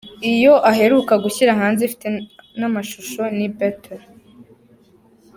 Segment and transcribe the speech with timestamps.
[0.33, 2.07] Iyo aheruka gushyira hanze ifite
[2.59, 4.01] n’amashusho ni ‘Better’.